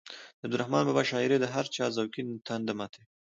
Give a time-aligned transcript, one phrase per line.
[0.39, 3.05] د عبدالرحمان بابا شاعري د هر چا ذوقي تنده ماتوي.